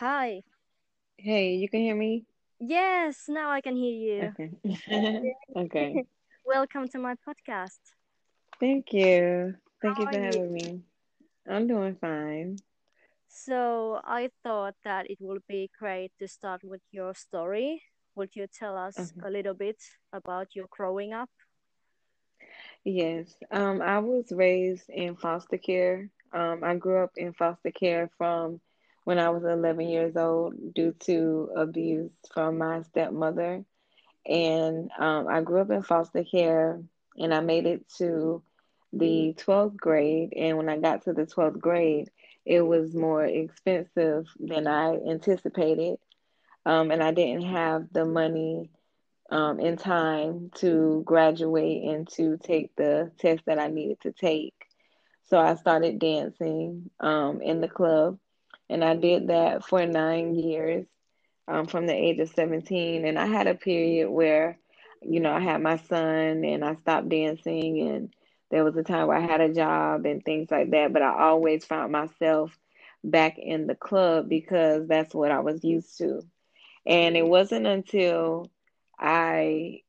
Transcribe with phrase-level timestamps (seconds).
[0.00, 0.42] Hi.
[1.18, 2.26] Hey, you can hear me?
[2.60, 3.92] Yes, now I can hear
[4.24, 4.36] you.
[4.38, 4.50] Okay.
[5.56, 6.00] Okay.
[6.44, 7.80] Welcome to my podcast.
[8.60, 9.54] Thank you.
[9.82, 10.18] Thank How you for you?
[10.18, 10.82] having me.
[11.48, 12.58] I'm doing fine.
[13.28, 17.82] So, I thought that it would be great to start with your story.
[18.14, 19.22] Would you tell us Okay.
[19.22, 19.82] a little bit
[20.12, 21.30] about your growing up?
[22.84, 23.34] Yes.
[23.50, 26.10] Um, I was raised in foster care.
[26.32, 28.60] Um, I grew up in foster care from
[29.04, 33.64] when I was 11 years old due to abuse from my stepmother.
[34.26, 36.80] And um, I grew up in foster care
[37.16, 38.42] and I made it to
[38.92, 40.32] the 12th grade.
[40.36, 42.10] And when I got to the 12th grade,
[42.44, 45.98] it was more expensive than I anticipated.
[46.64, 48.70] Um, and I didn't have the money
[49.30, 54.54] um, in time to graduate and to take the test that I needed to take.
[55.24, 58.18] So I started dancing um, in the club,
[58.72, 60.86] and I did that for nine years
[61.48, 63.04] um, from the age of 17.
[63.04, 64.58] And I had a period where,
[65.02, 68.14] you know, I had my son and I stopped dancing, and
[68.50, 70.92] there was a time where I had a job and things like that.
[70.92, 72.58] But I always found myself
[73.04, 76.22] back in the club because that's what I was used to.
[76.86, 78.50] And it wasn't until
[78.98, 79.82] I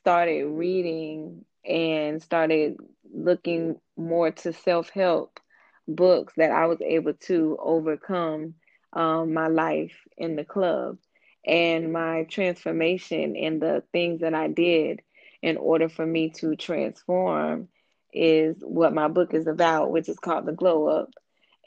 [0.00, 2.76] started reading and started
[3.12, 5.40] looking more to self help
[5.88, 8.54] books that I was able to overcome
[8.92, 10.98] um, my life in the club
[11.46, 15.02] and my transformation and the things that I did
[15.42, 17.68] in order for me to transform
[18.12, 21.10] is what my book is about, which is called The Glow Up.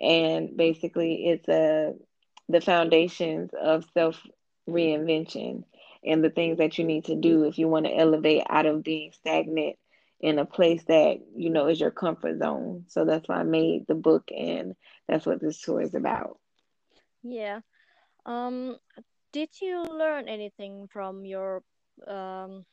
[0.02, 1.94] And basically, it's a
[2.50, 4.22] the foundations of self
[4.68, 5.64] reinvention
[6.04, 8.84] and the things that you need to do if you want to elevate out of
[8.84, 9.76] being stagnant
[10.20, 12.86] in a place that you know is your comfort zone.
[12.88, 14.76] So that's why I made the book, and
[15.08, 16.40] that's what this tour is about.
[17.24, 17.62] Yeah.
[18.26, 18.78] Um,
[19.32, 21.64] did you learn anything from your
[22.08, 22.66] um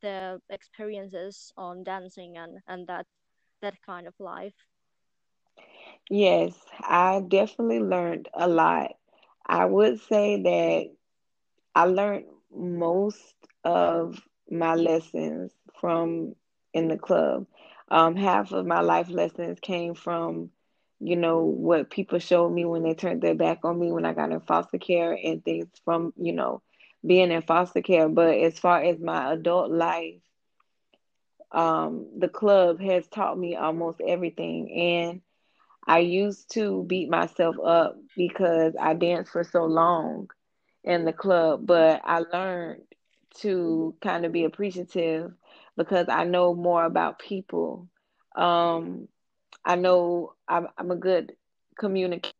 [0.00, 3.06] the experiences on dancing and and that
[3.60, 4.66] that kind of life?
[6.10, 8.96] Yes, I definitely learned a lot.
[9.46, 10.94] I would say that
[11.74, 14.20] I learned most of
[14.50, 16.34] my lessons from
[16.72, 17.46] in the club.
[17.90, 20.50] Um, half of my life lessons came from,
[21.00, 24.14] you know, what people showed me when they turned their back on me when I
[24.14, 26.62] got in foster care and things from, you know,
[27.06, 28.08] being in foster care.
[28.08, 30.20] But as far as my adult life,
[31.52, 34.72] um, the club has taught me almost everything.
[34.72, 35.20] And
[35.86, 40.30] I used to beat myself up because I danced for so long
[40.82, 42.82] in the club, but I learned
[43.40, 45.32] to kind of be appreciative
[45.76, 47.88] because I know more about people.
[48.36, 49.08] Um,
[49.64, 51.34] I know I'm, I'm a good
[51.78, 52.32] communicator.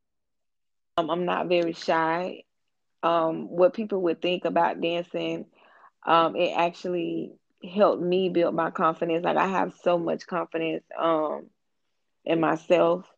[0.96, 2.44] Um, I'm not very shy.
[3.02, 5.46] Um, what people would think about dancing,
[6.06, 7.32] um, it actually
[7.64, 9.24] helped me build my confidence.
[9.24, 11.46] Like I have so much confidence um,
[12.24, 13.10] in myself,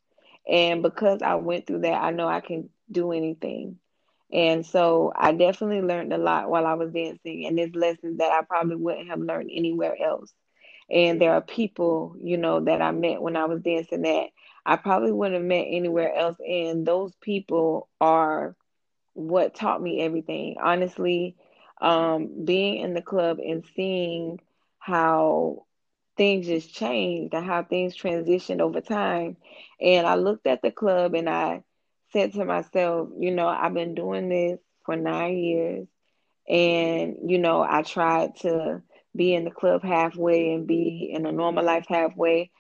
[0.49, 3.79] and because I went through that, I know I can do anything.
[4.33, 8.33] And so I definitely learned a lot while I was dancing, and it's lessons that
[8.33, 10.33] I probably wouldn't have learned anywhere else.
[10.91, 14.29] And there are people, you know, that I met when I was dancing that
[14.65, 16.37] I probably wouldn't have met anywhere else.
[16.47, 18.57] And those people are
[19.15, 20.57] what taught me everything.
[20.63, 21.37] Honestly,
[21.81, 24.41] um, being in the club and seeing
[24.79, 25.65] how
[26.17, 29.37] things just changed and how things transitioned over time.
[29.81, 31.63] And I looked at the club and I
[32.13, 35.89] said to myself, you know, I've been doing this for nine years.
[36.49, 38.83] And, you know, I tried to
[39.15, 42.51] be in the club halfway and be in a normal life halfway.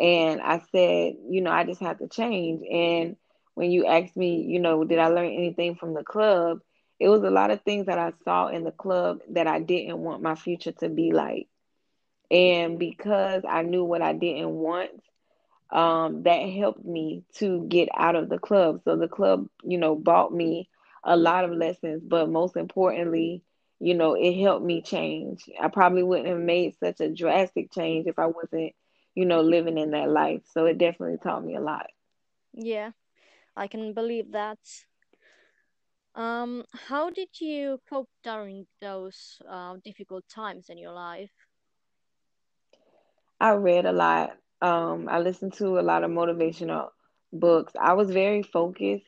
[0.00, 2.64] And I said, you know, I just have to change.
[2.70, 3.16] And
[3.54, 6.60] when you asked me, you know, did I learn anything from the club?
[6.98, 9.98] It was a lot of things that I saw in the club that I didn't
[9.98, 11.48] want my future to be like.
[12.30, 14.90] And because I knew what I didn't want,
[15.70, 18.80] um, that helped me to get out of the club.
[18.84, 20.68] So the club, you know, bought me
[21.04, 23.42] a lot of lessons, but most importantly,
[23.80, 25.48] you know, it helped me change.
[25.60, 28.72] I probably wouldn't have made such a drastic change if I wasn't,
[29.14, 30.42] you know, living in that life.
[30.46, 31.86] So it definitely taught me a lot.
[32.54, 32.92] Yeah,
[33.56, 34.58] I can believe that.
[36.14, 41.46] Um, how did you cope during those uh, difficult times in your life?
[43.40, 44.38] I read a lot.
[44.64, 46.88] Um, I listened to a lot of motivational
[47.32, 47.74] books.
[47.80, 49.06] I was very focused,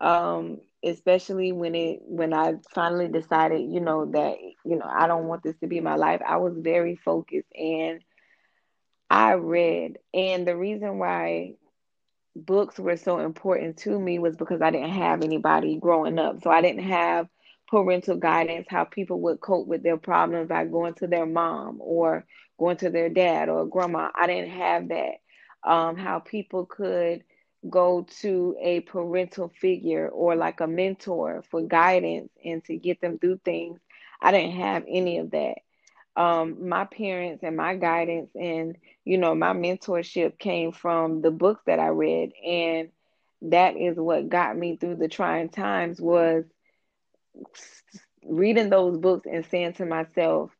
[0.00, 5.26] um, especially when it when I finally decided, you know, that you know I don't
[5.28, 6.22] want this to be my life.
[6.26, 8.02] I was very focused and
[9.10, 9.98] I read.
[10.14, 11.54] And the reason why
[12.36, 16.42] books were so important to me was because I didn't have anybody growing up.
[16.42, 17.28] So I didn't have
[17.72, 22.26] parental guidance, how people would cope with their problems by going to their mom or
[22.58, 24.10] going to their dad or grandma.
[24.14, 25.14] I didn't have that.
[25.64, 27.24] Um, how people could
[27.70, 33.18] go to a parental figure or like a mentor for guidance and to get them
[33.18, 33.80] through things.
[34.20, 35.56] I didn't have any of that.
[36.16, 41.62] Um, my parents and my guidance and you know my mentorship came from the books
[41.66, 42.90] that I read, and
[43.42, 46.44] that is what got me through the trying times was
[48.24, 50.50] reading those books and saying to myself,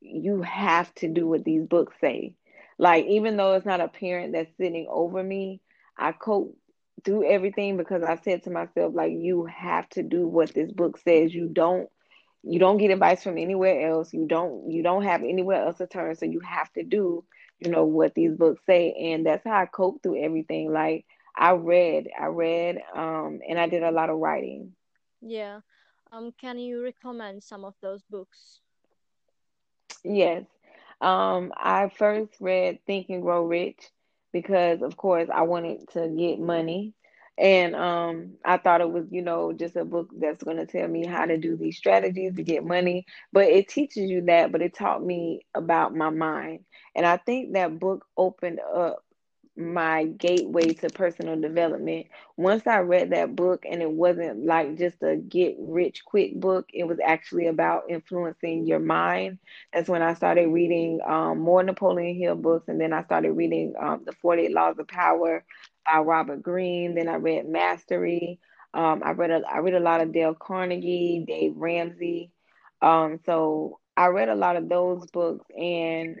[0.00, 2.34] you have to do what these books say.
[2.78, 5.60] Like, even though it's not a parent that's sitting over me,
[5.96, 6.56] I cope
[7.04, 10.98] through everything because I said to myself, like, you have to do what this book
[10.98, 11.34] says.
[11.34, 11.88] You don't
[12.44, 14.12] you don't get advice from anywhere else.
[14.12, 16.14] You don't you don't have anywhere else to turn.
[16.14, 17.24] So you have to do,
[17.58, 18.92] you know, what these books say.
[18.92, 20.72] And that's how I cope through everything.
[20.72, 21.04] Like
[21.36, 24.74] I read, I read, um, and I did a lot of writing.
[25.20, 25.60] Yeah.
[26.12, 28.60] Um, can you recommend some of those books?
[30.04, 30.44] Yes.
[31.00, 33.90] Um, I first read Think and Grow Rich
[34.32, 36.94] because, of course, I wanted to get money.
[37.38, 40.88] And um, I thought it was, you know, just a book that's going to tell
[40.88, 43.06] me how to do these strategies to get money.
[43.32, 46.64] But it teaches you that, but it taught me about my mind.
[46.94, 49.04] And I think that book opened up
[49.58, 52.06] my gateway to personal development.
[52.36, 56.68] Once I read that book, and it wasn't like just a get rich quick book,
[56.72, 59.38] it was actually about influencing your mind.
[59.72, 63.74] That's when I started reading um, more Napoleon Hill books, and then I started reading
[63.80, 65.44] um, The 48 Laws of Power
[65.84, 66.94] by Robert Greene.
[66.94, 68.40] Then I read Mastery.
[68.74, 72.32] Um, I read a, I read a lot of Dale Carnegie, Dave Ramsey.
[72.82, 76.20] Um, so I read a lot of those books, and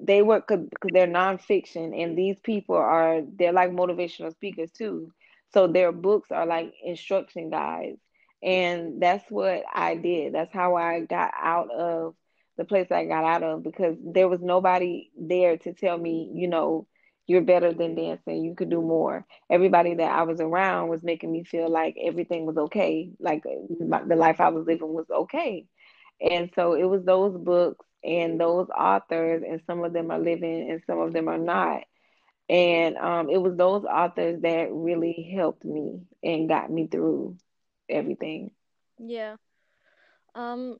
[0.00, 5.12] they work because they're nonfiction and these people are they're like motivational speakers too.
[5.52, 7.98] So their books are like instruction guides.
[8.42, 10.34] And that's what i did.
[10.34, 12.14] That's how i got out of
[12.56, 16.46] the place i got out of because there was nobody there to tell me you
[16.48, 16.86] know
[17.26, 18.44] you're better than dancing.
[18.44, 19.24] You could do more.
[19.50, 24.16] Everybody that i was around was making me feel like everything was okay like the
[24.16, 25.66] life i was living was okay.
[26.20, 30.70] And so it was those books and those authors, and some of them are living
[30.70, 31.82] and some of them are not.
[32.48, 37.36] And um, it was those authors that really helped me and got me through
[37.88, 38.50] everything.
[38.98, 39.36] Yeah.
[40.34, 40.78] Um,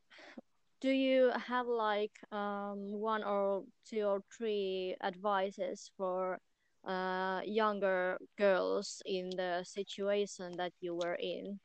[0.81, 6.39] do you have like um, one or two or three advices for
[6.85, 11.61] uh, younger girls in the situation that you were in?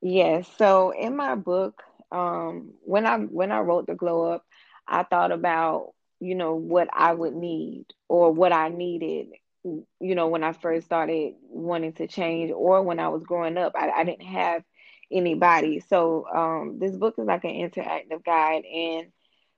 [0.00, 0.48] Yes.
[0.56, 1.82] So in my book,
[2.12, 4.44] um, when I when I wrote the glow up,
[4.88, 9.28] I thought about you know what I would need or what I needed.
[9.64, 13.72] You know, when I first started wanting to change, or when I was growing up,
[13.76, 14.62] I, I didn't have
[15.10, 15.80] anybody.
[15.80, 19.08] So um, this book is like an interactive guide, and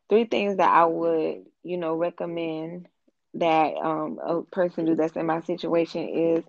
[0.08, 2.88] three things that I would you know recommend
[3.34, 6.44] that um, a person do that's in my situation is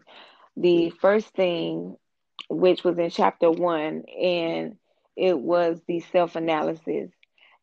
[0.57, 1.97] the first thing
[2.49, 4.77] which was in chapter one, and
[5.15, 7.11] it was the self analysis.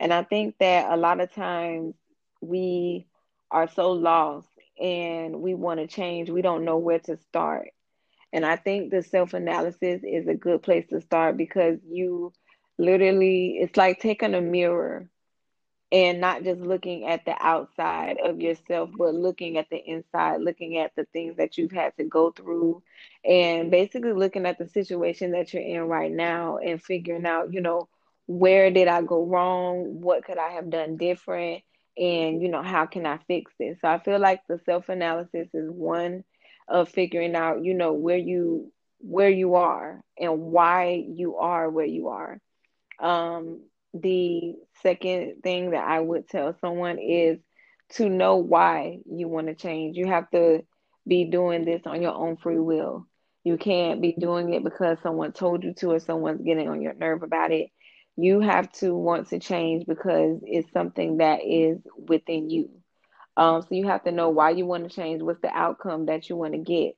[0.00, 1.94] And I think that a lot of times
[2.40, 3.06] we
[3.50, 4.48] are so lost
[4.80, 7.68] and we want to change, we don't know where to start.
[8.32, 12.32] And I think the self analysis is a good place to start because you
[12.78, 15.08] literally, it's like taking a mirror
[15.92, 20.78] and not just looking at the outside of yourself, but looking at the inside, looking
[20.78, 22.82] at the things that you've had to go through,
[23.24, 27.60] and basically looking at the situation that you're in right now and figuring out, you
[27.60, 27.88] know,
[28.26, 30.00] where did I go wrong?
[30.00, 31.62] What could I have done different?
[31.98, 33.78] And, you know, how can I fix this?
[33.82, 36.24] So I feel like the self analysis is one
[36.68, 41.86] of figuring out, you know, where you where you are and why you are where
[41.86, 42.40] you are.
[43.00, 43.60] Um,
[43.94, 47.38] the second thing that I would tell someone is
[47.94, 49.96] to know why you want to change.
[49.96, 50.62] You have to
[51.06, 53.06] be doing this on your own free will.
[53.44, 56.94] You can't be doing it because someone told you to or someone's getting on your
[56.94, 57.68] nerve about it.
[58.16, 62.70] You have to want to change because it's something that is within you.
[63.36, 66.28] Um, so you have to know why you want to change, what's the outcome that
[66.28, 66.94] you want to get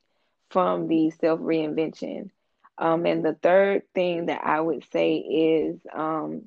[0.51, 2.31] from the self reinvention.
[2.79, 6.43] Um, and the third thing that I would say is um,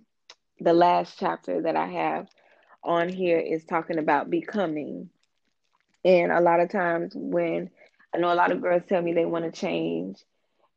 [0.60, 2.28] the last chapter that I have
[2.84, 5.10] on here is talking about becoming.
[6.04, 7.70] And a lot of times when
[8.14, 10.24] I know a lot of girls tell me they want to change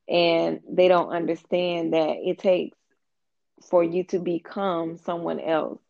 [0.09, 2.77] and they don't understand that it takes
[3.71, 5.81] for you to become someone else.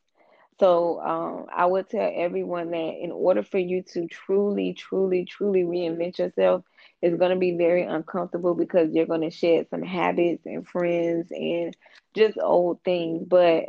[0.58, 5.62] So um, I would tell everyone that in order for you to truly, truly, truly
[5.62, 6.64] reinvent yourself,
[7.02, 11.30] it's going to be very uncomfortable because you're going to shed some habits and friends
[11.30, 11.76] and
[12.14, 13.24] just old things.
[13.26, 13.64] But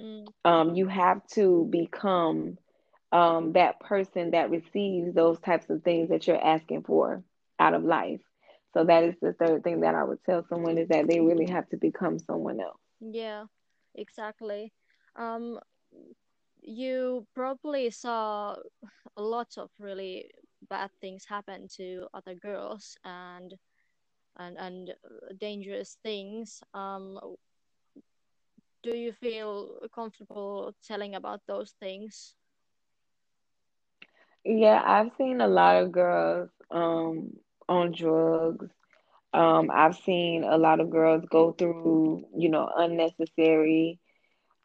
[0.00, 2.58] Mm, um, you have to become
[3.12, 7.22] um, that person that receives those types of things that you're asking for
[7.58, 8.20] out of life.
[8.74, 11.46] So that is the third thing that I would tell someone is that they really
[11.50, 12.80] have to become someone else.
[13.00, 13.46] yeah,
[13.94, 14.72] exactly.
[15.16, 15.58] Um,
[16.62, 18.56] you probably saw
[19.16, 20.30] lots of really
[20.68, 23.54] bad things happen to other girls and
[24.38, 24.94] and and
[25.38, 26.62] dangerous things.
[26.74, 27.18] Um,
[28.82, 32.36] do you feel comfortable telling about those things?
[34.44, 37.36] Yeah, I've seen a lot of girls um,
[37.68, 38.68] on drugs.
[39.32, 43.98] Um, I've seen a lot of girls go through, you know, unnecessary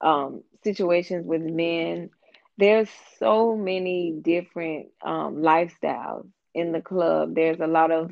[0.02, 2.10] um, situations with men.
[2.58, 7.36] There's so many different um, lifestyles in the club.
[7.36, 8.12] There's a lot of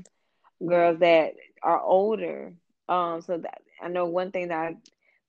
[0.65, 1.33] girls that
[1.63, 2.53] are older.
[2.87, 4.75] Um, so that I know one thing that I,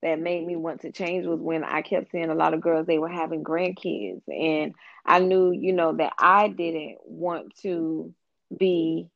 [0.05, 2.85] that made me want to change was when I kept seeing a lot of girls
[2.85, 8.13] they were having grandkids, and I knew, you know, that I didn't want to
[8.55, 9.09] be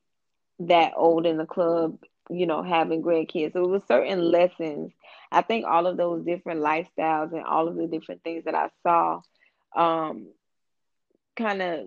[0.58, 3.52] that old in the club, you know, having grandkids.
[3.52, 4.90] So it was certain lessons.
[5.30, 8.70] I think all of those different lifestyles and all of the different things that I
[8.82, 9.20] saw
[9.76, 10.26] um
[11.36, 11.86] kind of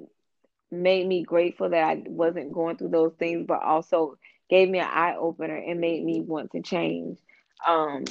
[0.71, 4.17] made me grateful that I wasn't going through those things, but also
[4.49, 7.17] gave me an eye opener and made me want to change.
[7.67, 8.05] Um,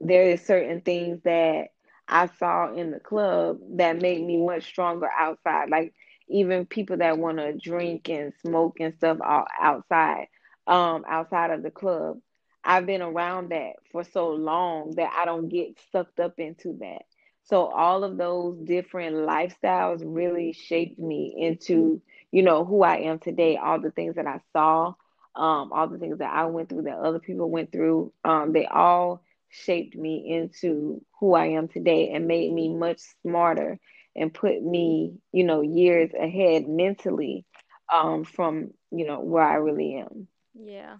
[0.00, 1.68] there is certain things that
[2.08, 5.70] I saw in the club that made me much stronger outside.
[5.70, 5.94] Like
[6.28, 10.28] even people that want to drink and smoke and stuff all outside,
[10.66, 12.18] um, outside of the club.
[12.64, 17.02] I've been around that for so long that I don't get sucked up into that.
[17.44, 23.20] So all of those different lifestyles really shaped me into, you know, who I am
[23.20, 23.56] today.
[23.56, 24.88] All the things that I saw,
[25.34, 28.66] um, all the things that I went through, that other people went through, um, they
[28.66, 33.78] all shaped me into who I am today and made me much smarter
[34.16, 37.44] and put me, you know, years ahead mentally
[37.92, 40.28] um, from, you know, where I really am.
[40.54, 40.98] Yeah.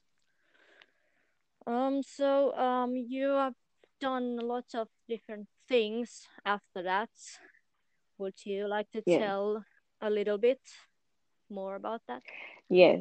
[1.67, 3.55] Um, so um, you have
[4.00, 7.11] done lots of different things after that.
[8.19, 9.64] Would you like to tell
[10.00, 10.61] a little bit
[11.50, 12.23] more about that?
[12.69, 13.00] yes.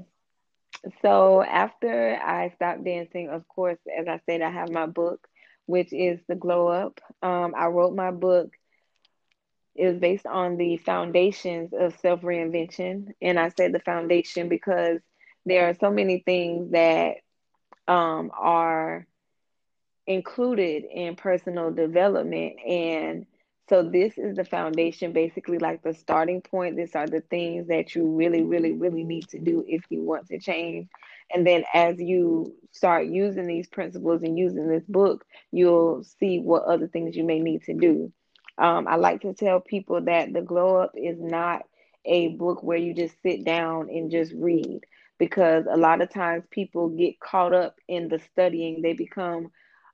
[1.01, 5.27] So after I stopped dancing, of course, as I said, I have my book,
[5.67, 6.99] which is The Glow Up.
[7.23, 8.51] Um, I wrote my book.
[9.75, 13.13] It was based on the foundations of self reinvention.
[13.21, 14.99] And I said the foundation because
[15.45, 17.17] there are so many things that
[17.87, 19.07] um, are
[20.07, 22.55] included in personal development.
[22.65, 23.25] And
[23.69, 26.77] so this is the foundation, basically like the starting point.
[26.77, 30.27] These are the things that you really, really, really need to do if you want
[30.27, 30.87] to change.
[31.33, 36.63] And then as you start using these principles and using this book, you'll see what
[36.63, 38.11] other things you may need to do.
[38.57, 41.63] Um, I like to tell people that the glow up is not
[42.05, 44.81] a book where you just sit down and just read
[45.19, 48.81] because a lot of times people get caught up in the studying.
[48.81, 49.51] They become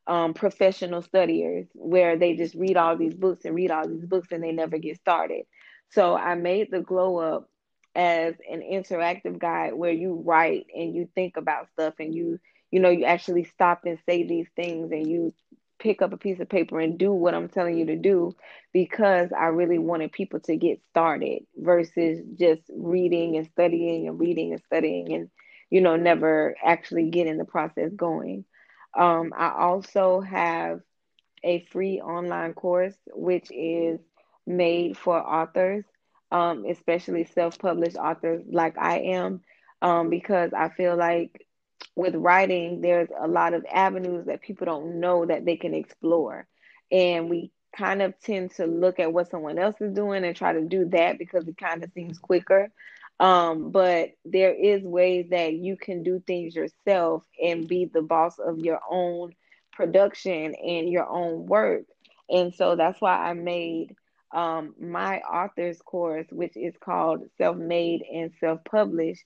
[0.07, 4.29] um, professional studiers where they just read all these books and read all these books
[4.31, 5.43] and they never get started.
[5.89, 7.49] So I made the glow up
[7.95, 12.39] as an interactive guide where you write and you think about stuff and you
[12.71, 15.33] you know you actually stop and say these things and you
[15.79, 18.33] pick up a piece of paper and do what I'm telling you to do
[18.73, 24.53] because I really wanted people to get started versus just reading and studying and reading
[24.53, 25.29] and studying and
[25.69, 28.45] you know never actually getting the process going.
[28.97, 30.81] Um, I also have
[31.43, 33.99] a free online course which is
[34.45, 35.85] made for authors,
[36.33, 39.41] um, especially self-published authors like I am,
[39.81, 41.47] um, because I feel like
[41.95, 46.47] with writing, there's a lot of avenues that people don't know that they can explore.
[46.91, 50.53] And we kind of tend to look at what someone else is doing and try
[50.53, 52.69] to do that because it kind of seems quicker.
[53.19, 58.39] Um, but there is ways that you can do things yourself and be the boss
[58.39, 59.33] of your own
[59.71, 61.83] production and your own work.
[62.29, 63.95] And so that's why I made
[64.33, 69.23] um, my author's course, which is called Self Made and Self Published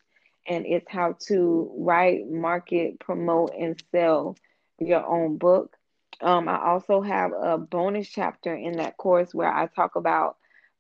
[0.48, 4.36] and it's how to write, market, promote, and sell
[4.80, 5.76] your own book.
[6.22, 10.38] Um, I also have a bonus chapter in that course where I talk about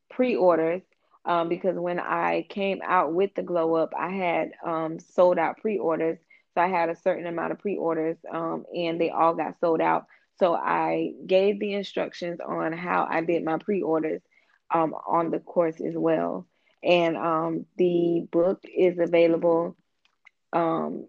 [0.09, 0.81] pre orders
[1.25, 5.57] um, because when I came out with the glow up, I had um, sold out
[5.57, 6.17] pre orders.
[6.55, 9.81] So I had a certain amount of pre orders um, and they all got sold
[9.81, 10.07] out.
[10.39, 14.21] So I gave the instructions on how I did my pre-orders
[14.73, 16.47] um, on the course as well.
[16.83, 19.75] And um, the book is available
[20.53, 21.07] um,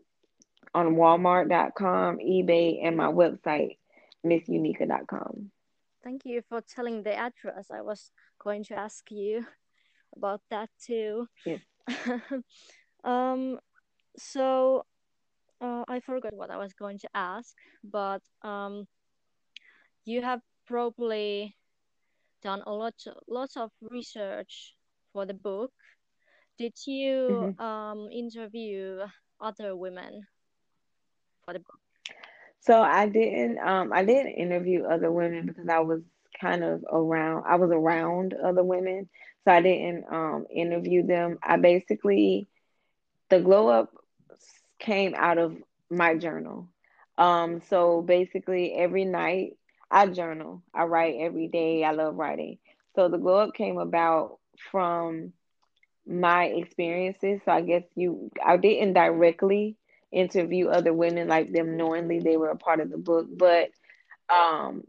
[0.75, 3.77] on Walmart.com, eBay, and my website,
[4.25, 5.51] missunika.com.
[6.03, 7.71] Thank you for telling the address.
[7.71, 8.11] I was
[8.43, 9.45] going to ask you
[10.17, 11.29] about that too.
[11.45, 11.61] Yes.
[13.05, 13.59] um,
[14.17, 14.87] so
[15.61, 17.55] uh, I forgot what I was going to ask,
[17.85, 18.87] but um,
[20.09, 21.57] you have probably
[22.43, 22.95] done a lot,
[23.29, 24.77] lots of research
[25.13, 25.73] for the book.
[26.59, 29.07] Did you hmm um, interview
[29.41, 30.27] other women
[31.45, 31.81] for the book?
[32.61, 36.01] So I didn't um I didn't interview other women because I was
[36.41, 39.09] kind of around I was around other women.
[39.45, 41.39] So I didn't um interview them.
[41.43, 42.49] I basically
[43.31, 43.91] the glow up
[44.79, 45.57] came out of
[45.91, 46.69] my journal.
[47.19, 49.53] Um so basically every night
[49.91, 50.63] I journal.
[50.75, 51.85] I write every day.
[51.85, 52.59] I love writing.
[52.95, 54.39] So the glow up came about
[54.71, 55.33] from
[56.07, 57.41] my experiences.
[57.45, 59.77] So I guess you, I didn't directly
[60.11, 63.71] interview other women like them knowingly they were a part of the book, but
[64.35, 64.83] um,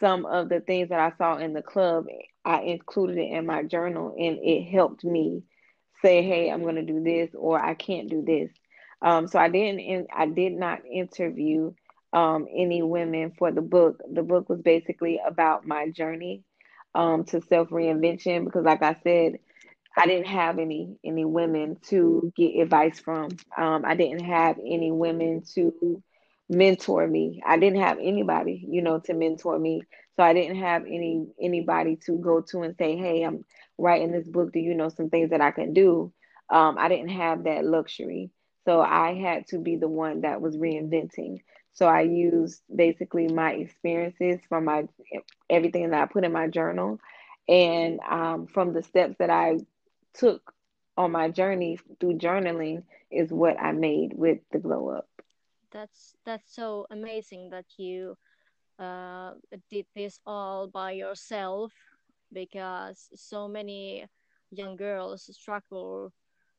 [0.00, 2.06] some of the things that I saw in the club,
[2.44, 5.42] I included it in my journal, and it helped me
[6.02, 8.50] say, "Hey, I'm going to do this," or "I can't do this."
[9.02, 11.72] Um, so I didn't, I did not interview
[12.14, 14.00] um, any women for the book.
[14.12, 16.44] The book was basically about my journey
[16.94, 19.34] um, to self reinvention because, like I said,
[19.96, 23.30] I didn't have any any women to get advice from.
[23.56, 26.02] Um, I didn't have any women to
[26.48, 27.42] mentor me.
[27.46, 29.82] I didn't have anybody, you know, to mentor me.
[30.16, 33.44] So I didn't have any anybody to go to and say, "Hey, I'm
[33.78, 34.52] writing this book.
[34.52, 36.12] Do you know some things that I can do?"
[36.50, 38.30] Um, I didn't have that luxury,
[38.66, 41.38] so I had to be the one that was reinventing.
[41.74, 44.88] So I used basically my experiences from my
[45.50, 47.00] everything that I put in my journal,
[47.48, 49.58] and um, from the steps that I
[50.14, 50.54] took
[50.96, 55.08] on my journey through journaling is what I made with the glow up.
[55.72, 58.16] That's that's so amazing that you
[58.78, 59.32] uh,
[59.70, 61.72] did this all by yourself
[62.32, 64.06] because so many
[64.50, 66.12] young girls struggle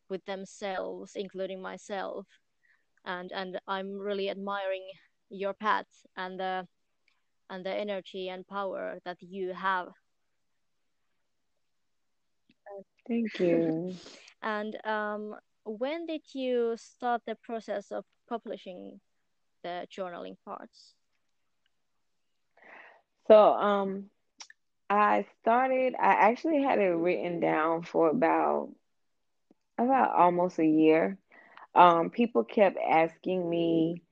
[0.10, 2.28] with themselves, including myself,
[3.06, 4.86] and and I'm really admiring
[5.30, 6.68] your path and the
[7.50, 9.90] and the energy and power that you have.
[13.08, 13.96] Thank you.
[14.42, 15.36] and um,
[15.66, 19.00] when did you start the process of publishing
[19.64, 20.96] the journaling parts?
[23.28, 24.10] So, um,
[24.90, 28.70] I started, I actually had it written down for about
[29.78, 31.18] about almost a year.
[31.76, 34.04] Um, people kept asking me,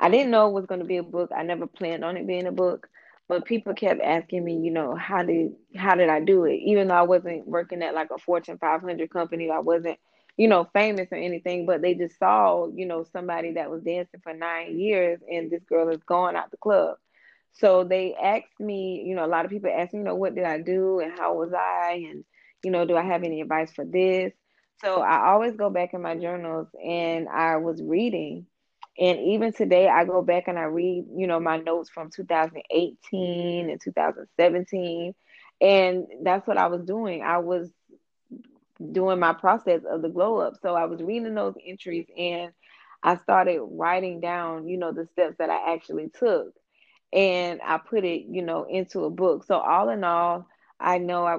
[0.00, 1.30] I didn't know it was going to be a book.
[1.36, 2.88] I never planned on it being a book,
[3.28, 6.56] but people kept asking me, you know, how did how did I do it?
[6.56, 9.98] Even though I wasn't working at like a Fortune 500 company, I wasn't,
[10.36, 14.20] you know, famous or anything, but they just saw, you know, somebody that was dancing
[14.22, 16.96] for nine years and this girl is gone out the club.
[17.52, 20.34] So they asked me, you know, a lot of people asked me, you know, what
[20.34, 22.24] did I do and how was I and,
[22.64, 24.32] you know, do I have any advice for this?
[24.80, 28.46] So I always go back in my journals and I was reading.
[28.98, 33.70] And even today, I go back and I read, you know, my notes from 2018
[33.70, 35.14] and 2017.
[35.60, 37.22] And that's what I was doing.
[37.22, 37.70] I was
[38.92, 40.54] doing my process of the glow up.
[40.62, 42.52] So I was reading those entries and
[43.02, 46.54] I started writing down, you know, the steps that I actually took
[47.12, 49.44] and I put it, you know, into a book.
[49.44, 50.46] So all in all,
[50.80, 51.38] I know I,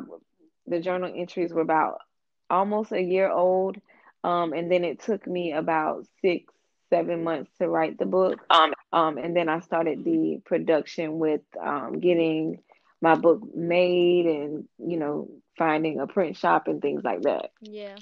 [0.67, 1.99] the journal entries were about
[2.49, 3.77] almost a year old,
[4.23, 6.53] um, and then it took me about six,
[6.89, 11.41] seven months to write the book, Um, um, and then I started the production with
[11.61, 12.59] um, getting
[13.01, 17.51] my book made and you know finding a print shop and things like that.
[17.61, 17.95] yeah.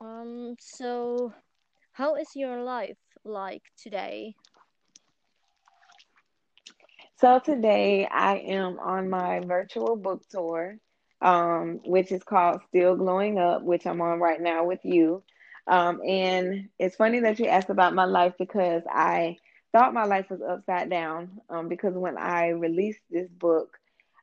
[0.00, 1.32] Um, so
[1.92, 4.34] how is your life like today?
[7.16, 10.78] So today I am on my virtual book tour,
[11.20, 15.22] um, which is called Still Glowing Up, which I'm on right now with you.
[15.66, 19.36] Um, and it's funny that you asked about my life because I
[19.72, 21.40] thought my life was upside down.
[21.48, 23.78] Um, because when I released this book,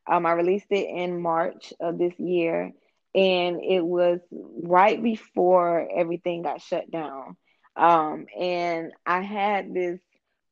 [0.06, 2.72] um, I released it in March of this year,
[3.14, 4.20] and it was
[4.62, 7.36] right before everything got shut down.
[7.76, 10.00] Um, and I had this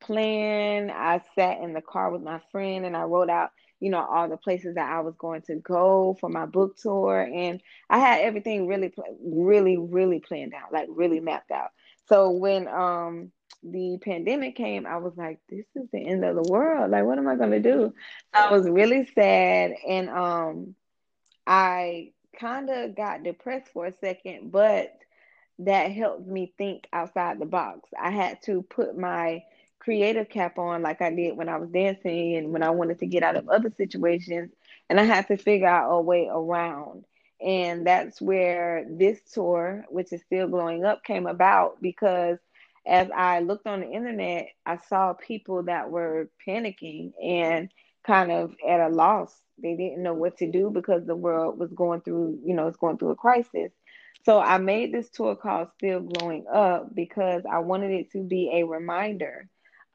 [0.01, 0.89] plan.
[0.91, 4.27] I sat in the car with my friend and I wrote out, you know, all
[4.27, 7.21] the places that I was going to go for my book tour.
[7.21, 11.71] And I had everything really, really, really planned out, like really mapped out.
[12.07, 13.31] So when um
[13.63, 16.91] the pandemic came, I was like, this is the end of the world.
[16.91, 17.93] Like, what am I gonna do?
[18.33, 20.75] I was really sad, and um,
[21.45, 24.93] I kind of got depressed for a second, but
[25.59, 27.89] that helped me think outside the box.
[27.99, 29.43] I had to put my
[29.87, 33.05] creative cap on like I did when I was dancing and when I wanted to
[33.05, 34.51] get out of other situations,
[34.89, 37.05] and I had to figure out a way around.
[37.39, 42.37] And that's where this tour, which is still glowing up, came about because
[42.85, 47.69] as I looked on the internet, I saw people that were panicking and
[48.05, 49.33] kind of at a loss.
[49.57, 52.75] They didn't know what to do because the world was going through, you know, it's
[52.75, 53.71] going through a crisis.
[54.25, 58.51] So I made this tour called Still Glowing Up because I wanted it to be
[58.53, 59.47] a reminder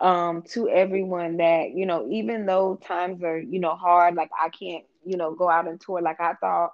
[0.02, 4.50] um, to everyone that, you know, even though times are, you know, hard, like I
[4.50, 6.72] can't, you know, go out and tour like I thought,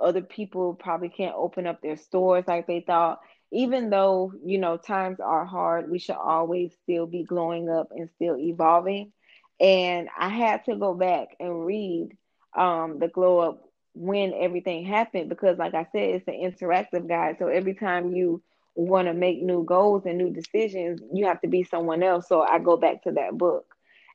[0.00, 3.20] other people probably can't open up their stores like they thought.
[3.52, 8.10] Even though, you know, times are hard, we should always still be glowing up and
[8.16, 9.12] still evolving.
[9.60, 12.10] And I had to go back and read
[12.56, 13.62] um, the glow up
[13.94, 17.36] when everything happened because, like I said, it's an interactive guide.
[17.38, 18.42] So every time you
[18.74, 22.28] want to make new goals and new decisions, you have to be someone else.
[22.28, 23.66] So I go back to that book.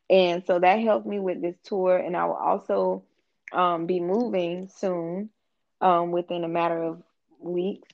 [0.09, 1.97] And so that helped me with this tour.
[1.97, 3.03] And I will also
[3.51, 5.29] um, be moving soon
[5.81, 7.01] um, within a matter of
[7.39, 7.89] weeks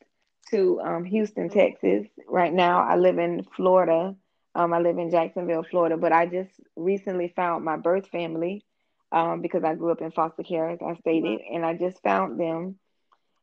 [0.51, 2.07] to um, Houston, Texas.
[2.27, 4.15] Right now, I live in Florida.
[4.53, 8.63] Um, I live in Jacksonville, Florida, but I just recently found my birth family
[9.11, 12.39] um, because I grew up in foster care, as I stated, and I just found
[12.39, 12.77] them.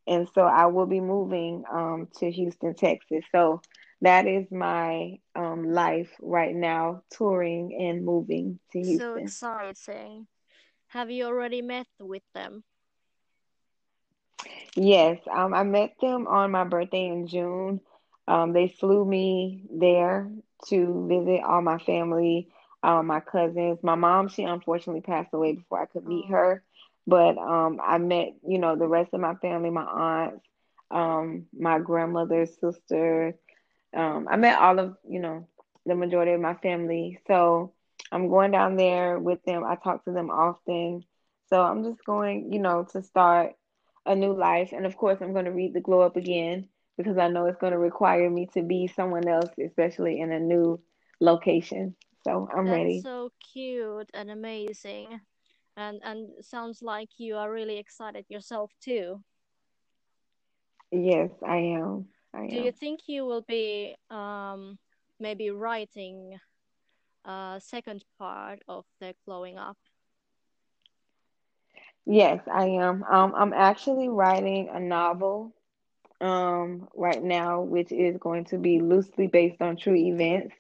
[0.07, 3.25] And so I will be moving um, to Houston, Texas.
[3.33, 3.63] So
[4.01, 9.37] that is my um, life right now, touring and moving to Houston.
[9.37, 10.29] So exciting.
[10.89, 12.65] Have you already met with them?
[14.77, 17.81] Yes, um, I met them on my birthday in June.
[18.27, 20.31] Um, they flew me there
[20.67, 22.49] to visit all my family,
[22.83, 23.79] um, my cousins.
[23.83, 26.63] My mom, she unfortunately passed away before I could meet Oh, her,
[27.07, 30.45] but um, I met, you know, the rest of my family, my aunts,
[30.91, 33.35] um, my grandmother's sister,
[33.95, 35.47] um, I met all of, you know,
[35.87, 37.19] the majority of my family.
[37.27, 37.73] So
[38.13, 39.65] I'm going down there with them.
[39.65, 41.05] I talk to them often.
[41.49, 43.53] So I'm just going, you know, to start
[44.07, 44.73] a new life.
[44.73, 47.59] And of course, I'm going to read the Glow Up again because I know it's
[47.59, 50.81] going to require me to be someone else, especially in a new
[51.21, 51.95] location.
[52.25, 53.03] So I'm that's ready.
[53.03, 55.21] so cute and amazing.
[55.77, 59.25] And and sounds like you are really excited yourself too.
[60.93, 62.09] Yes, I am.
[62.33, 64.79] I Do you think you will be um
[65.19, 66.41] maybe writing
[67.25, 69.79] a second part of the glowing up?
[72.07, 73.05] Yes, I am.
[73.05, 75.53] Um, I'm actually writing a novel
[76.21, 80.55] um, right now, which is going to be loosely based on true events.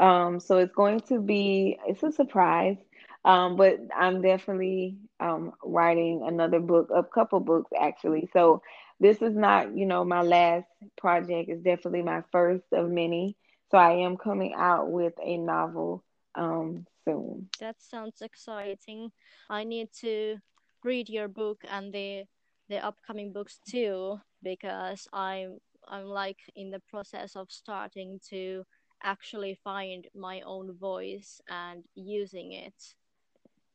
[0.00, 2.76] Um, so it's going to be it's a surprise.
[3.24, 8.28] Um, but I'm definitely um writing another book, a couple books actually.
[8.32, 8.62] So
[9.00, 11.48] this is not, you know, my last project.
[11.50, 13.36] It's definitely my first of many.
[13.70, 16.04] So I am coming out with a novel
[16.34, 17.48] um soon.
[17.60, 19.12] That sounds exciting.
[19.48, 20.38] I need to
[20.82, 22.24] read your book and the
[22.68, 28.64] the upcoming books too because I'm I'm like in the process of starting to
[29.02, 32.94] actually find my own voice and using it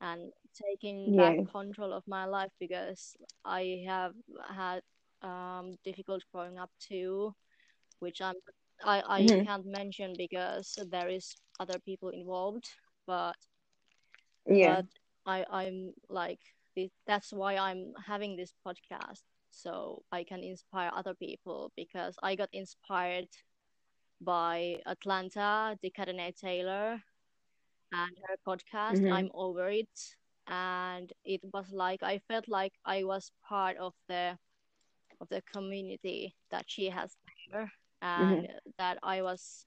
[0.01, 4.13] and taking back control of my life because I have
[4.49, 4.81] had
[5.21, 7.33] um difficult growing up too,
[7.99, 8.35] which I'm
[8.83, 12.67] I I hmm can't mention because there is other people involved,
[13.07, 13.35] but
[14.47, 14.77] Yeah.
[14.77, 14.85] but
[15.25, 16.39] I I'm like
[16.75, 22.35] this, that's why I'm having this podcast so I can inspire other people because I
[22.35, 23.27] got inspired
[24.21, 27.01] by Atlanta, Decadene Taylor,
[27.91, 29.01] and her podcast.
[29.01, 30.15] hmm I'm over it,
[30.47, 34.37] and it was like I felt like I was part of the
[35.21, 37.15] of the community that she has
[37.51, 37.71] there,
[38.01, 38.45] and hmm
[38.77, 39.65] that I was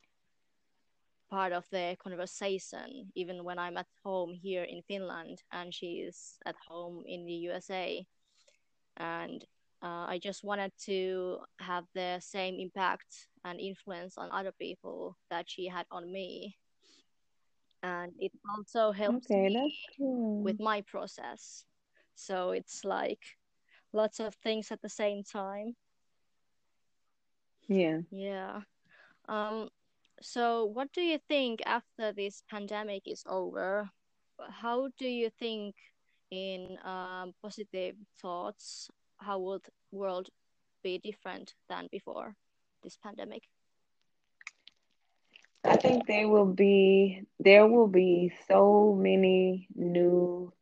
[1.31, 6.39] part of the conversation even when I'm at home here in Finland and she is
[6.47, 8.07] at home in the USA.
[8.97, 9.45] And
[9.83, 15.49] uh, I just wanted to have the same impact and influence on other people that
[15.49, 16.57] she had on me.
[17.83, 19.75] And it also helps Okay, me
[20.43, 21.65] with my process.
[22.15, 23.23] So it's like
[23.93, 25.77] lots of things at the same time.
[27.69, 28.01] Yeah.
[28.11, 28.63] Yeah.
[29.29, 29.69] Um,
[30.21, 33.91] so what do you think after this pandemic is over?
[34.51, 35.75] How do you think
[36.31, 38.89] in um, positive thoughts?
[39.19, 40.29] How would world
[40.83, 42.35] be different than before
[42.83, 43.43] this pandemic?
[45.67, 50.53] Think there will be there will be so many new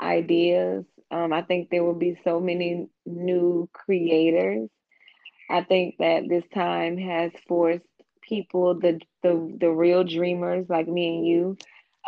[0.00, 0.84] ideas.
[1.10, 4.68] Um, I think there will be so many new creators.
[5.50, 7.84] I think that this time has forced
[8.22, 11.56] people, the the the real dreamers like me and you,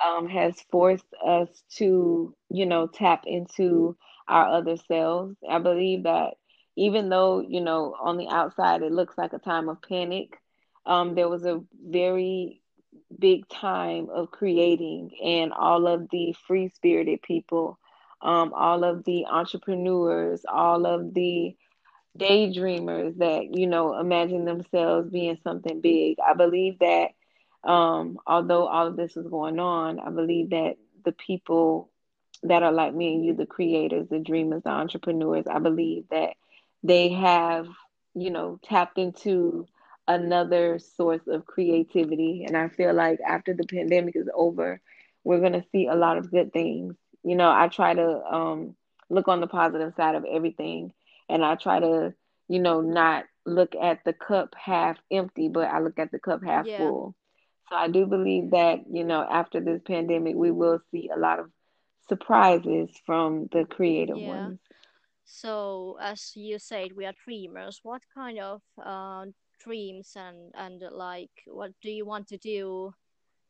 [0.06, 3.96] um, has forced us to, you know, tap into
[4.28, 5.36] our other selves.
[5.48, 6.34] I believe that
[6.76, 10.38] even though, you know, on the outside it looks like a time of panic,
[10.88, 12.62] um, there was a very
[13.18, 17.78] big time of creating and all of the free spirited people,
[18.22, 21.54] um, all of the entrepreneurs, all of the
[22.18, 26.16] daydreamers that, you know, imagine themselves being something big.
[26.26, 27.10] I believe that
[27.64, 31.90] um, although all of this is going on, I believe that the people
[32.44, 36.34] that are like me and you, the creators, the dreamers, the entrepreneurs, I believe that
[36.82, 37.68] they have,
[38.14, 39.66] you know, tapped into
[40.08, 42.44] another source of creativity.
[42.46, 44.80] And I feel like after the pandemic is over,
[45.24, 46.96] we're going to see a lot of good things.
[47.22, 48.76] You know, I try to um,
[49.10, 50.92] look on the positive side of everything
[51.28, 52.14] and I try to,
[52.48, 56.42] you know, not look at the cup half empty, but I look at the cup
[56.42, 57.14] half Yeah, full.
[57.68, 61.38] So I do believe that, you know, after this pandemic, we will see a lot
[61.38, 61.50] of
[62.08, 64.28] surprises from the creative yeah.
[64.28, 64.60] ones.
[65.24, 67.80] So, as you said, we are dreamers.
[67.82, 69.26] What kind of uh,
[69.58, 72.94] dreams and and like what do you want to do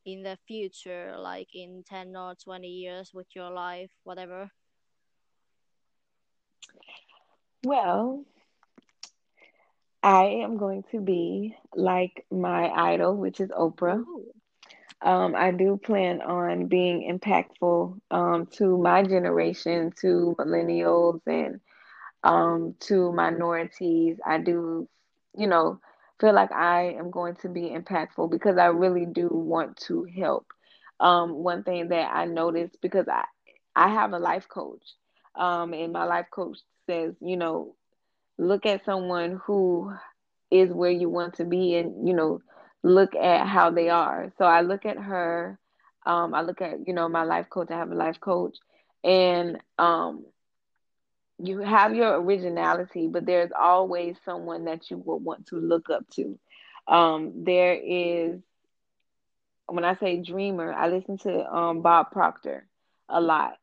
[0.05, 4.51] in the future, like in 10 or 20 years with your life, whatever?
[7.64, 8.25] Well,
[10.03, 14.05] I am going to be like my idol, which is Oprah.
[15.03, 21.61] Um, I do plan on being impactful um, to my generation, to millennials, and
[22.23, 24.18] um, to minorities.
[24.25, 24.88] I do,
[25.37, 25.81] you know,
[26.20, 30.46] feel like I am going to be impactful because I really do want to help.
[31.00, 33.24] Um, one thing that I noticed because I
[33.76, 34.83] I have a life coach,
[35.35, 37.74] um, and my life coach says, you know,
[38.38, 39.92] look at someone who
[40.50, 42.40] is where you want to be and you know
[42.83, 44.33] look at how they are.
[44.38, 45.59] So i look at her
[46.07, 47.68] um i look at you know my life coach.
[47.70, 48.57] I have a life coach.
[49.04, 50.24] And um
[51.38, 56.09] you have your originality but there's always someone that you will want to look up
[56.11, 56.38] to.
[56.87, 58.40] Um there is
[59.66, 62.66] when i say dreamer i listen to um bob proctor
[63.09, 63.55] a lot.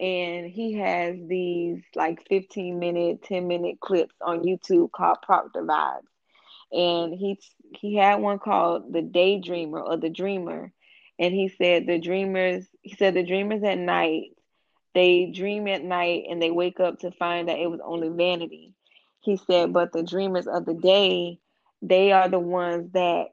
[0.00, 6.02] And he has these like 15 minute 10 minute clips on youtube called proctor vibes.
[6.72, 7.38] And he
[7.78, 10.72] he had one called the daydreamer or the dreamer.
[11.18, 14.30] And he said the dreamers he said the dreamers at night
[14.94, 18.74] they dream at night and they wake up to find that it was only vanity.
[19.20, 21.38] He said but the dreamers of the day
[21.82, 23.28] they are the ones that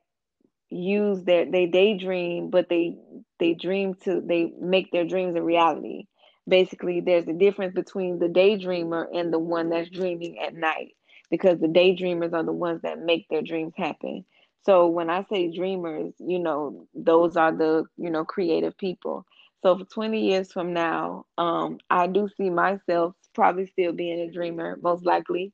[0.70, 2.98] use their they daydream but they
[3.40, 6.06] they dream to they make their dreams a reality.
[6.48, 10.94] Basically there's a difference between the daydreamer and the one that's dreaming at night
[11.32, 14.26] because the daydreamers are the ones that make their dreams happen.
[14.66, 19.26] So when i say dreamers you know those are the you know creative people
[19.62, 24.32] so for 20 years from now um i do see myself probably still being a
[24.32, 25.54] dreamer most likely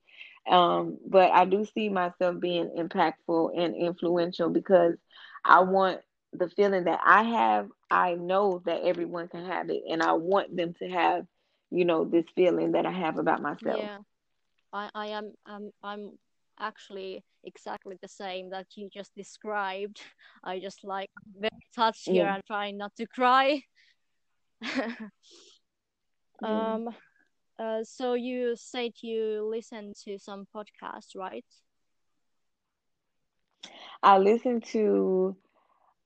[0.50, 4.96] um, but I do see myself being impactful and influential because
[5.46, 6.02] I want
[6.34, 10.56] the feeling that I have, I know that everyone can have it, and I want
[10.56, 11.26] them to have,
[11.72, 13.90] you know, this feeling that I have about myself.
[13.90, 14.10] yeah.
[14.74, 16.18] I, I am I'm I'm
[16.60, 20.02] actually exactly the same that you just described.
[20.44, 23.64] I just like very touched here Yeah, and trying not to cry.
[26.44, 26.90] um
[27.60, 31.46] uh so you said you listen to some podcasts, right?
[34.04, 35.36] I listen to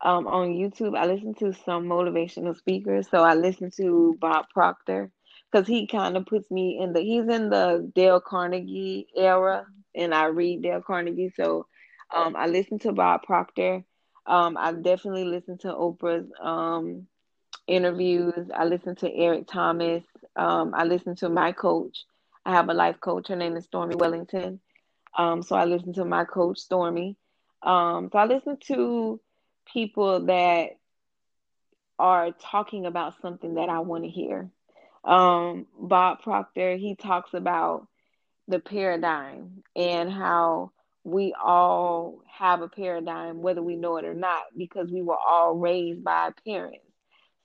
[0.01, 0.97] um on YouTube.
[0.97, 3.09] I listen to some motivational speakers.
[3.09, 5.11] So I listen to Bob Proctor
[5.51, 7.01] because he kind of puts me in the.
[7.01, 11.33] He's in the Dale Carnegie era, and I read Dale Carnegie.
[11.35, 11.67] So
[12.15, 13.83] um, I listen to Bob Proctor.
[14.25, 17.07] Um, I definitely listen to Oprah's um
[17.69, 18.49] interviews.
[18.55, 20.03] I listen to Eric Thomas.
[20.35, 22.05] Um, I listen to my coach.
[22.45, 23.27] I have a life coach.
[23.27, 24.59] Her name is Stormy Wellington.
[25.17, 27.15] Um, so I listen to my coach, Stormy.
[27.61, 29.19] Um, so I listen to
[29.71, 30.69] people that
[31.99, 34.49] are talking about something that I want to hear.
[35.03, 37.87] Um, Bob Proctor, he talks about
[38.47, 40.71] the paradigm and how
[41.03, 45.55] we all have a paradigm, whether we know it or not, because we were all
[45.55, 46.88] raised by parents.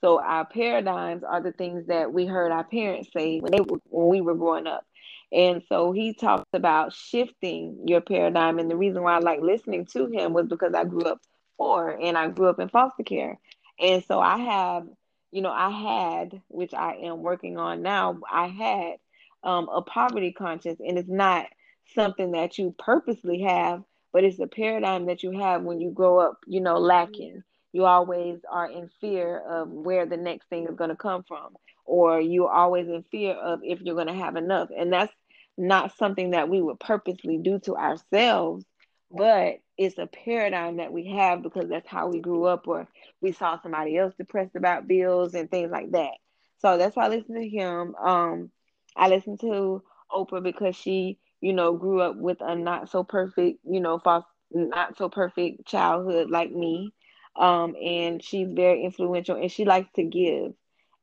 [0.05, 3.79] So our paradigms are the things that we heard our parents say when they were,
[3.85, 4.85] when we were growing up.
[5.33, 8.59] And so he talks about shifting your paradigm.
[8.59, 11.23] And the reason why I like listening to him was because I grew up
[11.57, 13.39] poor and I grew up in foster care.
[13.81, 14.87] And so I have,
[15.33, 18.97] you know, I had, which I am working on now, I had
[19.43, 21.47] um, a poverty conscience, and it's not
[21.95, 26.19] something that you purposely have, but it's a paradigm that you have when you grow
[26.19, 27.43] up, you know, lacking.
[27.75, 31.57] You always are in fear of where the next thing is going to come from,
[31.85, 34.69] or you're always in fear of if you're going to have enough.
[34.77, 35.13] And that's
[35.59, 38.65] not something that we would purposely do to ourselves,
[39.11, 42.87] but it's a paradigm that we have because that's how we grew up, or
[43.21, 46.13] we saw somebody else depressed about bills and things like that.
[46.59, 47.97] So that's why I listen to him.
[47.97, 48.53] Um,
[48.95, 49.83] I listen to
[50.13, 54.25] Oprah because she, you know, grew up with a not so perfect, you know, false,
[54.53, 56.93] not so perfect childhood like me.
[57.37, 60.53] Um, and she's very influential and she likes to give.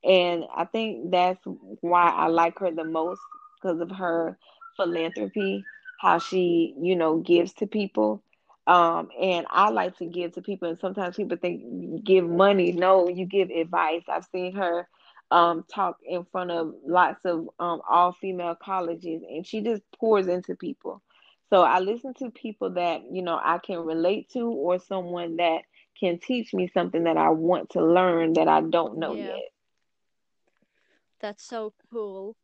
[0.03, 1.39] And I think that's
[1.81, 3.21] why I like her the most
[3.61, 4.37] because of her
[4.77, 5.65] philanthropy,
[5.99, 8.23] how she, you know, gives to people.
[8.67, 12.71] Um, and I like to give to people, and sometimes people think give money.
[12.71, 14.03] No, you give advice.
[14.07, 14.87] I've seen her
[15.31, 20.27] um, talk in front of lots of um, all female colleges, and she just pours
[20.27, 21.01] into people.
[21.49, 25.63] So I listen to people that you know I can relate to, or someone that
[26.01, 29.51] can teach me something that I want to learn that I don't know Yeah, yet.
[31.19, 32.35] that's so cool.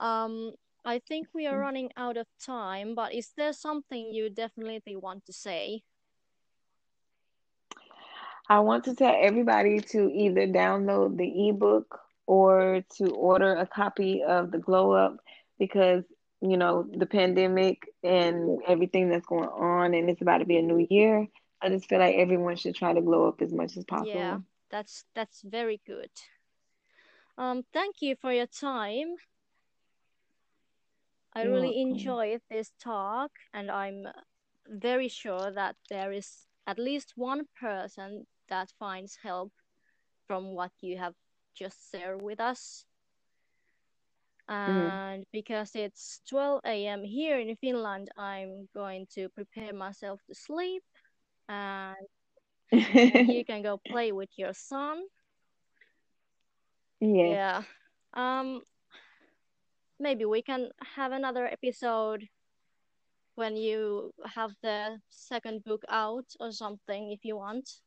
[0.00, 0.54] Um,
[0.84, 5.26] I think we are running out of time, but is there something you definitely want
[5.26, 5.82] to say?
[8.48, 14.22] I want to tell everybody to either download the ebook or to order a copy
[14.22, 15.18] of the Glow Up
[15.58, 16.04] because,
[16.40, 20.62] you know, the pandemic and everything that's going on, and it's about to be a
[20.62, 21.26] new year.
[21.64, 24.40] I just feel like everyone should try to glow up as much as possible.
[24.40, 26.10] Yeah, that's that's very good.
[27.38, 29.16] Um, thank you for your time.
[31.34, 31.80] I You're really welcome.
[31.80, 34.06] enjoyed this talk, and I'm
[34.66, 39.52] very sure that there is at least one person that finds help
[40.26, 41.14] from what you have
[41.54, 42.86] just shared with us.
[44.66, 47.04] hmm And because it's 12 a.m.
[47.04, 50.84] here in Finland, I'm going to prepare myself to sleep,
[51.48, 51.96] and
[53.16, 55.02] and you can go play with your son.
[57.00, 57.38] yes.
[57.38, 57.62] Yeah.
[58.14, 58.62] Um,
[59.98, 62.28] maybe we can have another episode
[63.34, 67.80] when you have the second book out or something if you want.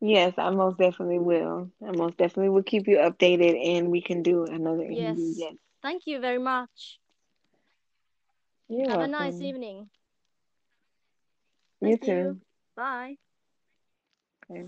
[0.00, 1.70] Yes, I most definitely will.
[1.86, 5.34] I most definitely will keep you updated and we can do another interview.
[5.36, 5.36] Yes.
[5.36, 5.54] Yes.
[5.82, 7.00] Thank you very much.
[8.68, 9.90] You're Have a nice evening.
[11.84, 12.32] You Thank you.
[12.32, 12.40] too.
[12.76, 13.16] Bye.
[14.50, 14.66] Okay.